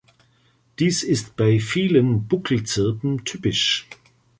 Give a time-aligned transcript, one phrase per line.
[0.79, 3.87] Dies ist bei vielen Buckelzirpen typisch.